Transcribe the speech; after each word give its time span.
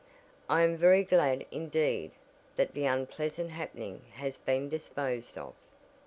"I 0.49 0.63
am 0.63 0.77
very 0.77 1.03
glad 1.03 1.45
indeed 1.51 2.09
that 2.55 2.73
the 2.73 2.87
unpleasant 2.87 3.51
happening 3.51 4.01
has 4.15 4.35
been 4.39 4.67
disposed 4.67 5.37
of." 5.37 5.53